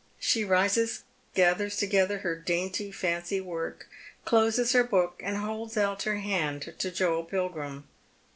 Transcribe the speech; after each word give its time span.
She 0.17 0.43
rises, 0.43 1.03
gathers 1.35 1.77
together 1.77 2.17
her 2.17 2.35
dainty 2.35 2.91
fancy 2.91 3.39
work, 3.39 3.87
closes 4.25 4.73
her 4.73 4.83
book, 4.83 5.21
and 5.23 5.37
holds 5.37 5.77
out 5.77 6.01
her 6.09 6.17
hand 6.17 6.73
to 6.79 6.89
Joel 6.89 7.23
Pilgrim. 7.23 7.87